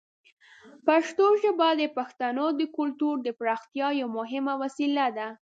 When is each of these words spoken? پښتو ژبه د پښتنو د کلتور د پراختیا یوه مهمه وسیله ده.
پښتو 0.87 1.25
ژبه 1.43 1.67
د 1.81 1.83
پښتنو 1.97 2.45
د 2.59 2.61
کلتور 2.77 3.15
د 3.23 3.27
پراختیا 3.39 3.87
یوه 4.01 4.13
مهمه 4.19 4.53
وسیله 4.63 5.05
ده. 5.17 5.27